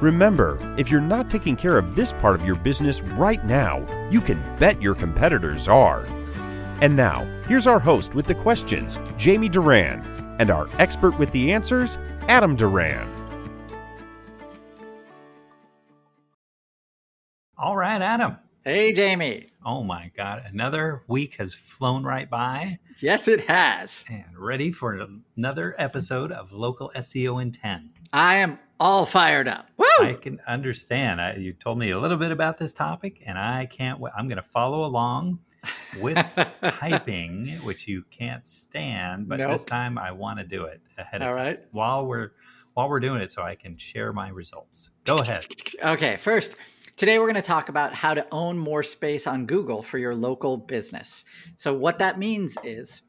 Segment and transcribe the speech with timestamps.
[0.00, 3.78] Remember, if you're not taking care of this part of your business right now,
[4.10, 6.04] you can bet your competitors are.
[6.82, 10.04] And now, here's our host with the questions, Jamie Duran,
[10.38, 11.96] and our expert with the answers,
[12.28, 13.10] Adam Duran.
[17.56, 18.36] All right, Adam.
[18.64, 19.46] Hey, Jamie.
[19.64, 22.78] Oh my God, another week has flown right by.
[23.00, 24.04] Yes, it has.
[24.10, 27.92] And ready for another episode of Local SEO in 10.
[28.12, 29.68] I am all fired up.
[29.76, 29.86] Woo!
[30.00, 31.20] I can understand.
[31.20, 34.12] I, you told me a little bit about this topic, and I can't wait.
[34.16, 35.38] I'm going to follow along
[36.00, 39.50] with typing, which you can't stand, but Nope.
[39.52, 41.60] this time I want to do it ahead of All time right.
[41.72, 42.32] while we're
[42.74, 44.90] while we're doing it, so I can share my results.
[45.04, 45.46] Go ahead.
[45.82, 46.56] Okay, first,
[46.96, 50.14] today we're going to talk about how to own more space on Google for your
[50.14, 51.24] local business.
[51.56, 53.00] So, what that means is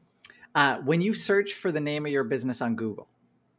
[0.54, 3.08] uh, when you search for the name of your business on Google,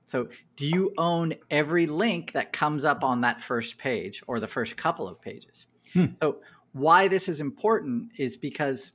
[0.10, 4.48] so do you own every link that comes up on that first page or the
[4.48, 5.68] first couple of pages?
[5.94, 6.06] Hmm.
[6.20, 6.38] So,
[6.72, 8.92] why this is important is because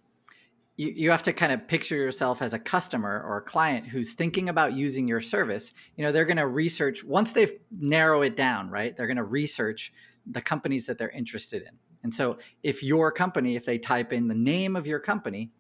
[0.77, 4.15] you, you have to kind of picture yourself as a customer or a client who's
[4.15, 5.73] thinking about using your service.
[5.97, 8.97] You know, they're going to research once they've narrow it down, right?
[8.97, 9.93] They're going to research
[10.27, 11.79] the companies that they're interested in.
[12.03, 15.53] And so, if your company, if they type in the name of your company,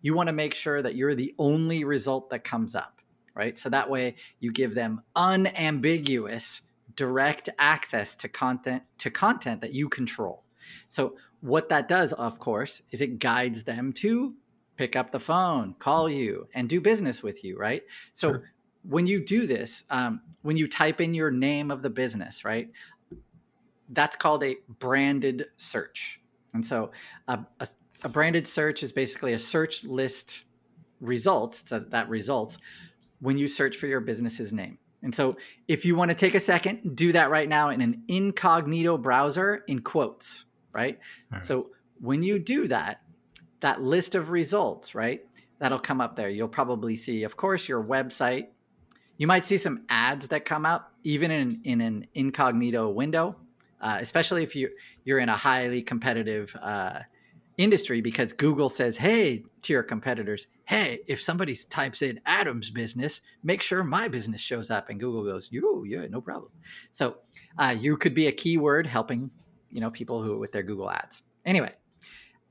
[0.00, 3.01] you want to make sure that you're the only result that comes up,
[3.34, 3.58] right?
[3.58, 6.60] So that way you give them unambiguous
[6.96, 10.44] direct access to content to content that you control.
[10.88, 14.34] So what that does, of course, is it guides them to
[14.76, 17.82] pick up the phone, call you, and do business with you, right?
[18.14, 18.52] So Sure.
[18.82, 22.70] when you do this, um, when you type in your name of the business, right?
[23.88, 26.20] That's called a branded search.
[26.54, 26.92] And so
[27.28, 27.68] a, a,
[28.04, 30.44] a branded search is basically a search list
[31.00, 32.58] results so that results
[33.22, 34.78] when you search for your business's name.
[35.02, 35.36] And so
[35.68, 39.64] if you want to take a second, do that right now in an incognito browser
[39.66, 40.44] in quotes,
[40.74, 40.98] right?
[41.30, 41.44] Right.
[41.44, 43.00] So when you do that,
[43.60, 45.24] that list of results, right?
[45.58, 46.28] That'll come up there.
[46.28, 48.48] You'll probably see, of course, your website.
[49.18, 53.36] You might see some ads that come up even in, in an incognito window,
[53.80, 54.70] uh, especially if you,
[55.04, 57.00] you're in a highly competitive uh,
[57.58, 63.20] industry because Google says, hey, to your competitors, hey, if somebody types in Adam's business,
[63.42, 64.88] make sure my business shows up.
[64.88, 66.50] And Google goes, you, yeah, no problem.
[66.92, 67.16] So
[67.58, 69.30] uh, you could be a keyword helping,
[69.70, 71.22] you know, people who with their Google ads.
[71.44, 71.72] Anyway,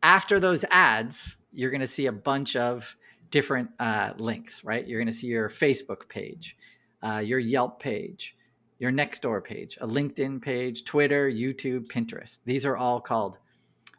[0.04, 2.96] after those ads, you're going to see a bunch of
[3.30, 4.88] different uh, links, right?
[4.88, 6.58] You're going to see your Facebook page,
[7.02, 8.36] uh, your Yelp page,
[8.80, 12.40] your Nextdoor page, a LinkedIn page, Twitter, YouTube, Pinterest.
[12.46, 13.38] These are all called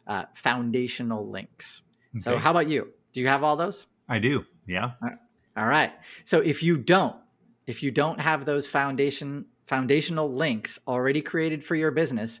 [0.07, 1.81] uh, foundational links.
[2.19, 2.89] So, how about you?
[3.13, 3.87] Do you have all those?
[4.07, 4.45] I do.
[4.67, 4.91] Yeah.
[5.57, 5.91] All right.
[6.25, 7.15] So, if you don't,
[7.65, 12.39] if you don't have those foundation foundational links already created for your business,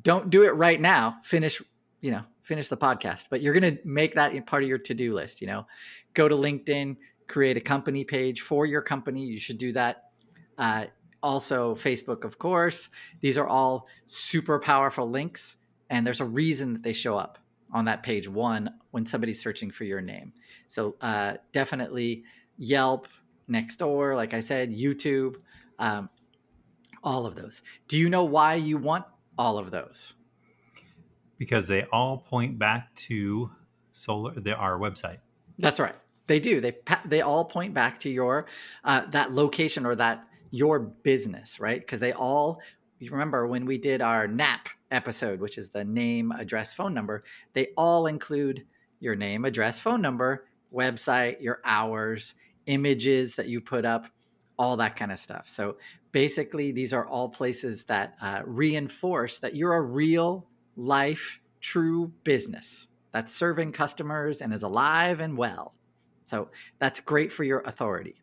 [0.00, 1.18] don't do it right now.
[1.24, 1.60] Finish,
[2.00, 3.26] you know, finish the podcast.
[3.30, 5.66] But you're going to make that part of your to-do list, you know.
[6.14, 9.24] Go to LinkedIn, create a company page for your company.
[9.24, 10.04] You should do that.
[10.56, 10.86] Uh,
[11.22, 12.88] also Facebook, of course.
[13.20, 15.56] These are all super powerful links
[15.90, 17.38] and there's a reason that they show up
[17.72, 20.32] on that page one when somebody's searching for your name.
[20.68, 22.24] So uh, definitely
[22.56, 23.08] Yelp,
[23.50, 25.36] Nextdoor, like I said, YouTube,
[25.78, 26.08] um,
[27.02, 27.62] all of those.
[27.88, 29.04] Do you know why you want
[29.36, 30.12] all of those?
[31.38, 33.50] Because they all point back to
[33.92, 35.18] solar the, our website.
[35.58, 35.94] That's right.
[36.26, 36.60] They do.
[36.60, 38.46] They they all point back to your
[38.84, 41.80] uh, that location or that your business, right?
[41.80, 42.60] Because they all.
[42.98, 47.24] You remember when we did our NAP episode, which is the name, address, phone number.
[47.52, 48.64] They all include
[49.00, 52.34] your name, address, phone number, website, your hours,
[52.66, 54.06] images that you put up,
[54.58, 55.48] all that kind of stuff.
[55.48, 55.76] So
[56.12, 62.88] basically, these are all places that uh, reinforce that you're a real life, true business
[63.12, 65.74] that's serving customers and is alive and well.
[66.26, 68.14] So that's great for your authority.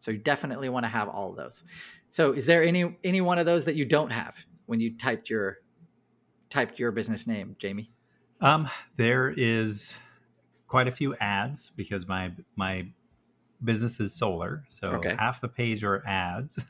[0.00, 1.64] So you definitely want to have all those.
[2.10, 4.34] So is there any any one of those that you don't have
[4.66, 5.58] when you typed your
[6.54, 7.90] typed your business name, Jamie?
[8.40, 9.98] Um, there is
[10.68, 12.86] quite a few ads because my my
[13.62, 15.16] business is solar, so Okay.
[15.18, 16.58] half the page are ads,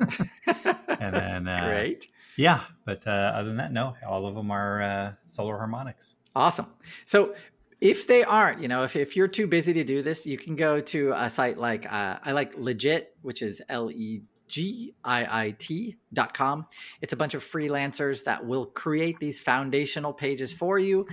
[1.00, 2.06] and then uh, Great.
[2.36, 2.60] yeah.
[2.84, 6.14] But uh, other than that, no, all of them are uh, solar harmonics.
[6.34, 6.66] Awesome.
[7.04, 7.34] So
[7.80, 10.56] if they aren't, you know, if, if you're too busy to do this, you can
[10.56, 14.22] go to a site like uh, I like Legiit, which is L E
[14.54, 16.66] G I I T dot com.
[17.00, 21.08] It's a bunch of freelancers that will create these foundational pages for you.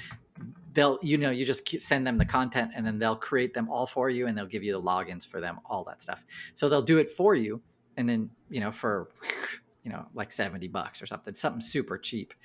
[0.76, 3.88] They'll, you know, you just send them the content and then they'll create them all
[3.88, 6.24] for you and they'll give you the logins for them, all that stuff.
[6.54, 7.64] So they'll do it for you.
[7.98, 9.10] And then, you know, for,
[9.84, 12.36] you know, like 70 bucks or something, something super cheap.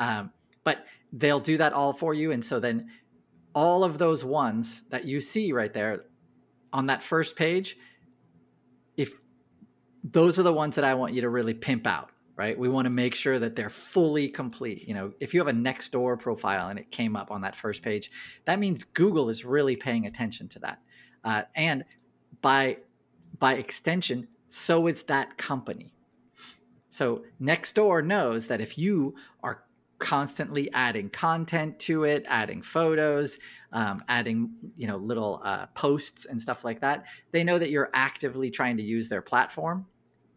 [0.00, 0.32] Um,
[0.64, 2.32] but they'll do that all for you.
[2.32, 2.88] And so then
[3.54, 6.06] all of those ones that you see right there
[6.72, 7.76] on that first page,
[10.12, 12.56] those are the ones that I want you to really pimp out, right?
[12.58, 14.86] We want to make sure that they're fully complete.
[14.86, 17.82] You know, if you have a Nextdoor profile and it came up on that first
[17.82, 18.10] page,
[18.44, 20.78] that means Google is really paying attention to that.
[21.24, 21.84] Uh, and
[22.40, 22.78] by
[23.38, 25.92] by extension, so is that company.
[26.88, 29.64] So Nextdoor knows that if you are
[29.98, 33.38] constantly adding content to it, adding photos,
[33.72, 37.04] um, adding you know little uh, posts and stuff like that.
[37.32, 39.86] They know that you're actively trying to use their platform.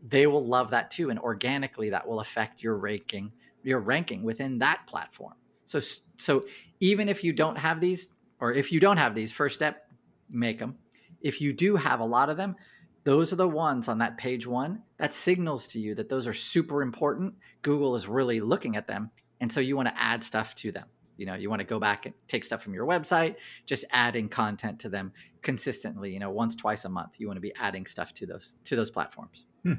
[0.08, 3.32] They will love that too, and organically that will affect your ranking,
[3.64, 5.34] your ranking within that platform.
[5.66, 5.80] So
[6.18, 6.46] so
[6.80, 8.08] even if you don't have these,
[8.40, 9.90] or if you don't have these, first step,
[10.30, 10.78] make them.
[11.22, 12.56] If you do have a lot of them,
[13.04, 16.34] those are the ones on that page one that signals to you that those are
[16.34, 17.34] super important.
[17.62, 20.88] Google is really looking at them and so you want to add stuff to them.
[21.18, 23.36] You know, you want to go back and take stuff from your website,
[23.66, 25.12] just adding content to them
[25.42, 26.14] consistently.
[26.14, 27.20] You know, once, twice a month.
[27.20, 29.46] You want to be adding stuff to those to those platforms.
[29.64, 29.74] Hmm.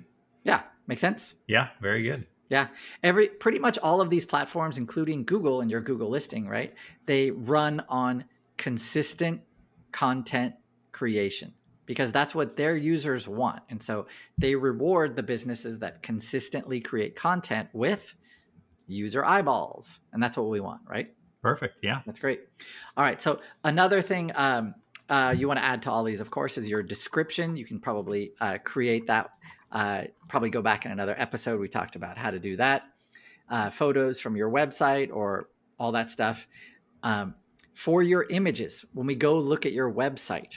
[0.45, 1.35] Yeah, make sense.
[1.47, 2.27] Yeah, very good.
[2.49, 2.69] Yeah,
[3.03, 6.75] every pretty much all of these platforms, including Google and your Google listing, right?
[7.07, 8.25] They run on
[8.57, 9.43] consistent
[9.93, 10.55] content
[10.93, 11.55] creation
[11.87, 13.63] because that's what their users want.
[13.69, 14.07] And so
[14.39, 18.15] they reward the businesses that consistently create content with
[18.87, 20.01] user eyeballs.
[20.13, 21.13] And that's what we want, right?
[21.43, 21.81] Perfect.
[21.83, 22.01] Yeah.
[22.07, 22.43] That's great.
[22.97, 23.21] All right.
[23.21, 24.75] So another thing um,
[25.09, 27.57] uh, you want to add to all these, of course, is your description.
[27.57, 29.31] You can probably uh, create that.
[29.73, 31.61] Uh, probably go back in another episode.
[31.61, 32.83] We talked about how to do that.
[33.49, 36.47] Uh, photos from your website or all that stuff.
[37.03, 37.35] Um,
[37.75, 40.55] for your images, when we go look at your website,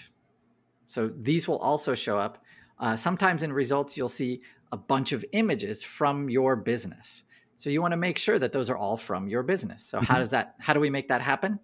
[0.88, 2.44] so these will also show up.
[2.80, 7.24] Uh, sometimes in results, you'll see a bunch of images from your business.
[7.58, 9.86] So you want to make sure that those are all from your business.
[9.86, 10.06] So mm-hmm.
[10.06, 11.60] how does that how do we make that happen?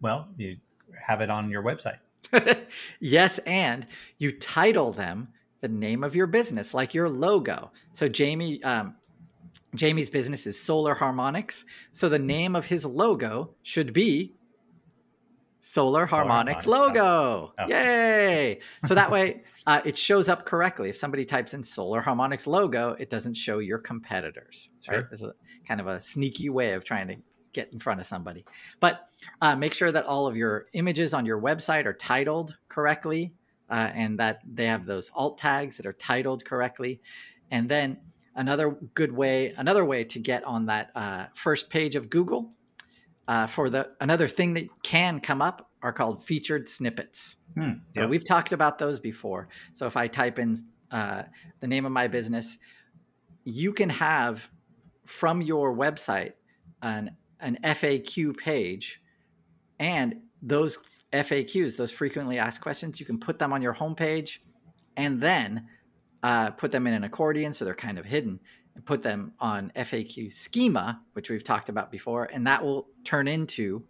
[0.00, 0.58] Well, you
[1.06, 1.98] have it on your website.
[3.00, 3.86] yes, and
[4.18, 5.28] you title them
[5.60, 7.72] the name of your business, like your logo.
[7.92, 8.96] So Jamie, um,
[9.74, 11.64] Jamie's business is Solar Harmonics.
[11.92, 14.34] So the name of his logo should be
[15.60, 17.52] Solar Harmonics, logo.
[17.58, 17.68] Oh.
[17.68, 18.60] Yay!
[18.86, 20.88] So that way uh, it shows up correctly.
[20.88, 24.70] If somebody types in Solar Harmonics logo, it doesn't show your competitors.
[24.80, 24.96] Sure.
[24.96, 25.06] Right?
[25.12, 25.34] It's a
[25.66, 27.16] kind of a sneaky way of trying to
[27.52, 28.46] get in front of somebody.
[28.80, 29.08] But
[29.42, 33.34] uh, make sure that all of your images on your website are titled correctly
[33.70, 37.00] uh, and that they have those alt tags that are titled correctly.
[37.50, 37.98] And then
[38.34, 42.52] another good way, another way to get on that uh, first page of Google
[43.26, 47.36] uh, for the another thing that can come up are called featured snippets.
[47.54, 48.10] Hmm, so yep.
[48.10, 49.48] we've talked about those before.
[49.74, 50.56] So if I type in
[50.90, 51.24] uh,
[51.60, 52.56] the name of my business,
[53.44, 54.48] you can have
[55.04, 56.32] from your website
[56.82, 59.00] an an FAQ page,
[59.78, 60.78] and those
[61.12, 64.38] FAQs, those frequently asked questions, you can put them on your homepage,
[64.96, 65.66] and then
[66.22, 68.40] uh, put them in an accordion so they're kind of hidden
[68.74, 73.26] and put them on FAQ schema, which we've talked about before, and that will turn
[73.26, 73.82] into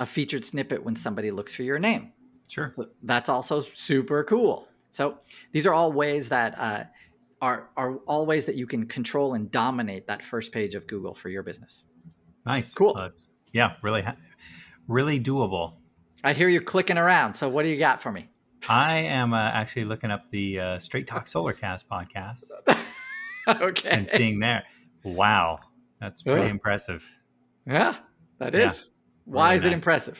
[0.00, 2.12] a featured snippet when somebody looks for your name.
[2.48, 2.72] Sure.
[2.76, 4.68] So that's also super cool.
[4.92, 5.18] So
[5.52, 6.84] these are all ways that uh,
[7.40, 11.14] are are all ways that you can control and dominate that first page of Google
[11.14, 11.84] for your business.
[12.46, 12.72] Nice.
[12.74, 12.94] Cool.
[12.96, 13.10] Uh,
[13.52, 14.04] yeah, really,
[14.86, 15.74] really doable.
[16.24, 17.34] I hear you clicking around.
[17.34, 18.28] So what do you got for me?
[18.68, 22.50] I am uh, actually looking up the uh, Straight Talk Solarcast podcast.
[23.48, 23.88] okay.
[23.88, 24.64] And seeing there,
[25.04, 25.60] wow,
[26.00, 26.50] that's pretty yeah.
[26.50, 27.08] impressive.
[27.66, 27.96] Yeah,
[28.38, 28.60] that is.
[28.84, 28.90] Yeah.
[29.26, 29.70] Why really is nice.
[29.70, 30.18] it impressive?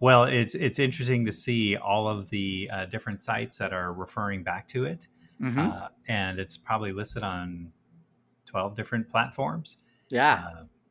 [0.00, 4.42] Well, it's it's interesting to see all of the uh, different sites that are referring
[4.42, 5.06] back to it,
[5.40, 5.58] mm-hmm.
[5.58, 7.72] uh, and it's probably listed on
[8.46, 9.76] twelve different platforms.
[10.08, 10.42] Yeah,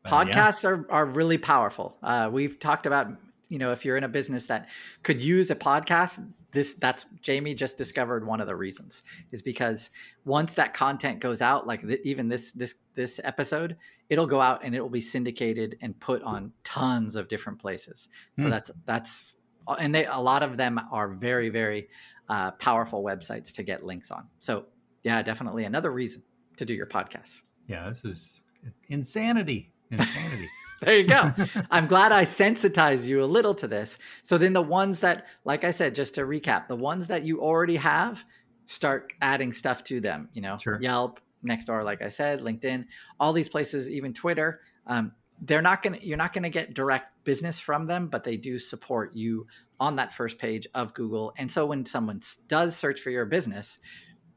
[0.05, 0.69] uh, podcasts yeah.
[0.69, 1.97] are are really powerful.
[2.03, 3.09] Uh, we've talked about
[3.49, 4.67] you know if you're in a business that
[5.03, 9.89] could use a podcast, this that's Jamie just discovered one of the reasons is because
[10.25, 13.75] once that content goes out like th- even this this this episode
[14.09, 18.09] it'll go out and it will be syndicated and put on tons of different places.
[18.39, 18.49] So mm.
[18.49, 19.35] that's that's
[19.67, 21.89] and they a lot of them are very very
[22.27, 24.27] uh, powerful websites to get links on.
[24.39, 24.65] So
[25.03, 26.23] yeah definitely another reason
[26.57, 27.41] to do your podcast.
[27.67, 28.43] Yeah this is
[28.89, 29.71] insanity.
[29.91, 30.49] Insanity
[30.81, 31.31] there you go.
[31.71, 33.97] I'm glad I sensitize you a little to this.
[34.23, 37.41] So then the ones that, like I said, just to recap, the ones that you
[37.41, 38.23] already have,
[38.65, 40.29] start adding stuff to them.
[40.33, 40.79] You know, Sure.
[40.81, 42.85] Yelp, Nextdoor, like I said, LinkedIn,
[43.19, 44.61] all these places, even Twitter.
[44.87, 48.59] Um, they're not gonna you're not gonna get direct business from them, but they do
[48.59, 49.47] support you
[49.79, 51.33] on that first page of Google.
[51.37, 53.77] And so when someone does search for your business,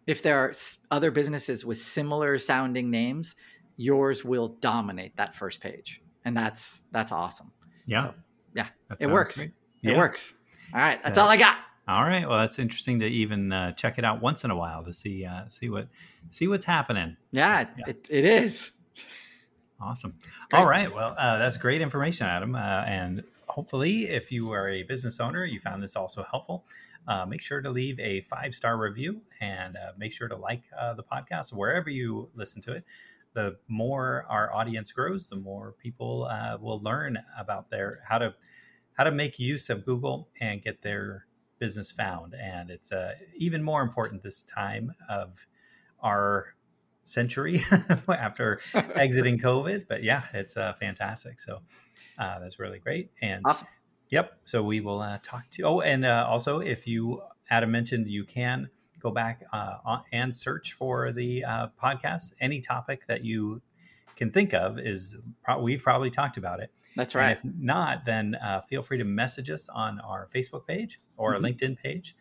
[0.06, 0.52] if there are
[0.90, 3.34] other businesses with similar sounding names,
[3.76, 7.52] yours will dominate that first page, and that's that's awesome.
[7.86, 8.08] Yeah.
[8.08, 8.14] So,
[8.54, 9.36] yeah, That it works.
[9.36, 9.52] great.
[9.82, 9.96] It Yeah.
[9.96, 10.32] works.
[10.74, 11.58] All right, that's So- all I got.
[11.88, 12.28] All right.
[12.28, 15.24] Well, that's interesting to even uh, check it out once in a while to see
[15.24, 15.88] uh, see what
[16.30, 17.16] see what's happening.
[17.32, 17.84] Yeah, Yeah.
[17.88, 18.70] It, it is.
[19.80, 20.14] Awesome.
[20.50, 20.60] Great.
[20.60, 20.94] All right.
[20.94, 22.54] Well, uh, that's great information, Adam.
[22.54, 26.64] Uh, and hopefully, if you are a business owner, you found this also helpful.
[27.08, 30.62] Uh, make sure to leave a five star review and uh, make sure to like
[30.78, 32.84] uh, the podcast wherever you listen to it.
[33.34, 38.34] The more our audience grows, the more people uh, will learn about their how to
[38.94, 41.26] how to make use of Google and get their
[41.58, 42.34] business found.
[42.34, 45.46] And it's uh, even more important this time of
[46.00, 46.54] our
[47.04, 47.62] century
[48.08, 49.86] after exiting COVID.
[49.88, 51.40] But yeah, it's uh, fantastic.
[51.40, 51.60] So
[52.18, 53.10] uh, that's really great.
[53.20, 53.66] And Awesome.
[54.10, 54.38] yep.
[54.44, 55.62] So we will uh, talk to.
[55.62, 58.70] Oh, and uh, also, if you Adam mentioned, you can
[59.02, 62.34] go back uh, and search for the uh, podcast.
[62.40, 63.60] Any topic that you
[64.16, 66.70] can think of is pro- we've probably talked about it.
[66.94, 67.22] That's right.
[67.22, 67.52] And right.
[67.52, 71.34] if not, then uh, feel free to message us on our Facebook page or Mhm.
[71.34, 72.14] our LinkedIn page,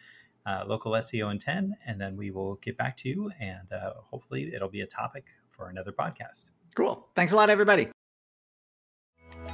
[0.45, 3.31] uh, local SEO in 10, and then we will get back to you.
[3.39, 6.49] And uh, hopefully, it'll be a topic for another podcast.
[6.75, 7.07] Cool.
[7.15, 7.89] Thanks a lot, everybody.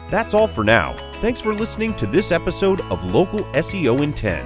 [0.09, 0.95] That's all for now.
[1.15, 4.45] Thanks for listening to this episode of Local SEO in 10